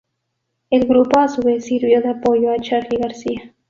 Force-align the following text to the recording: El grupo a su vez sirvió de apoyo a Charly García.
El 0.71 0.87
grupo 0.87 1.19
a 1.19 1.27
su 1.27 1.43
vez 1.43 1.63
sirvió 1.65 2.01
de 2.01 2.09
apoyo 2.09 2.49
a 2.51 2.57
Charly 2.57 2.97
García. 2.97 3.53